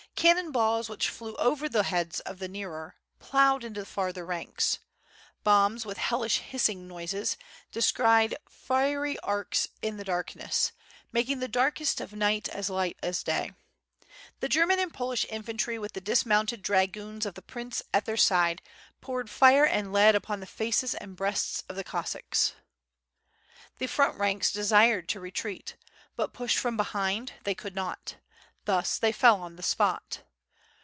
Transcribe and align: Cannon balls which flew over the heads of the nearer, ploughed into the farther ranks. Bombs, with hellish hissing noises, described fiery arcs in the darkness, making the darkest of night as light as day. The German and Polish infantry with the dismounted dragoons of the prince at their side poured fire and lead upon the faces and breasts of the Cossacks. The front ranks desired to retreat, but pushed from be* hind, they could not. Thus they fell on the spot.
Cannon 0.13 0.51
balls 0.51 0.87
which 0.87 1.09
flew 1.09 1.33
over 1.37 1.67
the 1.67 1.81
heads 1.81 2.19
of 2.19 2.37
the 2.37 2.47
nearer, 2.47 2.95
ploughed 3.17 3.63
into 3.63 3.79
the 3.79 3.85
farther 3.87 4.23
ranks. 4.23 4.77
Bombs, 5.43 5.83
with 5.83 5.97
hellish 5.97 6.37
hissing 6.39 6.87
noises, 6.87 7.37
described 7.71 8.35
fiery 8.47 9.17
arcs 9.21 9.69
in 9.81 9.97
the 9.97 10.03
darkness, 10.03 10.73
making 11.11 11.39
the 11.39 11.47
darkest 11.47 11.99
of 11.99 12.13
night 12.13 12.47
as 12.49 12.69
light 12.69 12.99
as 13.01 13.23
day. 13.23 13.53
The 14.41 14.49
German 14.49 14.77
and 14.77 14.93
Polish 14.93 15.25
infantry 15.27 15.79
with 15.79 15.93
the 15.93 16.01
dismounted 16.01 16.61
dragoons 16.61 17.25
of 17.25 17.33
the 17.33 17.41
prince 17.41 17.81
at 17.91 18.05
their 18.05 18.17
side 18.17 18.61
poured 18.99 19.27
fire 19.27 19.65
and 19.65 19.91
lead 19.91 20.13
upon 20.13 20.39
the 20.39 20.45
faces 20.45 20.93
and 20.93 21.15
breasts 21.15 21.63
of 21.67 21.75
the 21.75 21.83
Cossacks. 21.83 22.53
The 23.79 23.87
front 23.87 24.19
ranks 24.19 24.51
desired 24.51 25.09
to 25.09 25.19
retreat, 25.19 25.77
but 26.15 26.31
pushed 26.31 26.59
from 26.59 26.77
be* 26.77 26.83
hind, 26.83 27.33
they 27.43 27.55
could 27.55 27.73
not. 27.73 28.17
Thus 28.65 28.99
they 28.99 29.11
fell 29.11 29.41
on 29.41 29.55
the 29.55 29.63
spot. 29.63 30.21